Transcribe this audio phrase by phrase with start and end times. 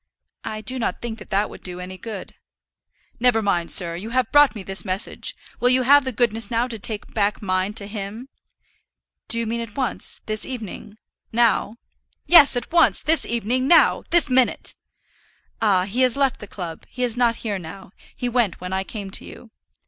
[0.43, 2.33] "I do not think that that would do any good."
[3.19, 6.67] "Never mind, sir; you have brought me his message; will you have the goodness now
[6.69, 8.27] to take back mine to him?"
[9.27, 10.97] "Do you mean at once this evening,
[11.31, 11.75] now?"
[12.25, 14.73] "Yes, at once this evening, now; this minute."
[15.61, 18.83] "Ah; he has left the club; he is not here now; he went when I
[18.83, 19.51] came to you."